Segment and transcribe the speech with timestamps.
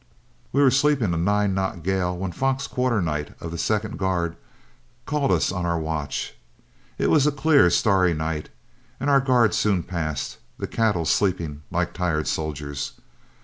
[0.51, 4.35] We were sleeping a nine knot gale when Fox Quarternight of the second guard
[5.05, 6.33] called us on our watch.
[6.97, 8.49] It was a clear, starry night,
[8.99, 12.93] and our guard soon passed, the cattle sleeping like tired soldiers.